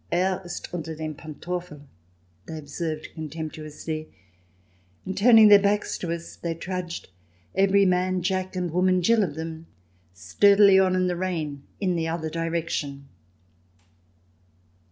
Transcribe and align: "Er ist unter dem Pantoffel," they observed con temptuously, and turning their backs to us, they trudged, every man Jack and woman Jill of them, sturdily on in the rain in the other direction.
"Er 0.11 0.41
ist 0.43 0.73
unter 0.73 0.95
dem 0.95 1.13
Pantoffel," 1.15 1.81
they 2.47 2.57
observed 2.57 3.09
con 3.13 3.29
temptuously, 3.29 4.07
and 5.05 5.15
turning 5.15 5.47
their 5.47 5.59
backs 5.61 5.95
to 5.99 6.11
us, 6.11 6.35
they 6.37 6.55
trudged, 6.55 7.09
every 7.53 7.85
man 7.85 8.23
Jack 8.23 8.55
and 8.55 8.71
woman 8.71 9.03
Jill 9.03 9.23
of 9.23 9.35
them, 9.35 9.67
sturdily 10.11 10.79
on 10.79 10.95
in 10.95 11.05
the 11.05 11.15
rain 11.15 11.67
in 11.79 11.95
the 11.95 12.07
other 12.07 12.31
direction. 12.31 13.09